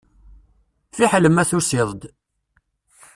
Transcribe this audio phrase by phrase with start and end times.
[0.95, 2.01] Fiḥel ma tusiḍ-d.